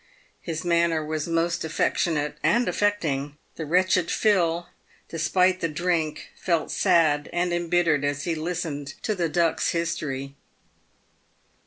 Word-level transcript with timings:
His 0.41 0.65
manner 0.65 1.05
was 1.05 1.27
most 1.27 1.63
affectionate 1.63 2.39
and 2.41 2.67
affecting. 2.67 3.37
The 3.55 3.67
wretched 3.67 4.09
Phil, 4.09 4.65
despite 5.09 5.59
the 5.59 5.67
drink, 5.69 6.29
felt 6.41 6.71
sad 6.71 7.29
and 7.31 7.53
embittered 7.53 8.03
as 8.03 8.23
he 8.23 8.33
listened 8.33 8.95
to 9.03 9.13
the 9.13 9.29
Duck's 9.29 9.73
history. 9.73 10.33